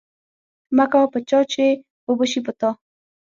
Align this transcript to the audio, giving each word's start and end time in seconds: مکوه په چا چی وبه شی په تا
مکوه 0.75 1.07
په 1.13 1.19
چا 1.29 1.39
چی 1.51 1.67
وبه 2.07 2.25
شی 2.31 2.39
په 2.45 2.51
تا 2.59 2.69